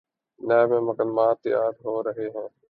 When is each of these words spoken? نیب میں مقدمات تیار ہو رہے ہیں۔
نیب 0.39 0.69
میں 0.69 0.79
مقدمات 0.81 1.41
تیار 1.41 1.71
ہو 1.85 2.03
رہے 2.03 2.27
ہیں۔ 2.35 2.47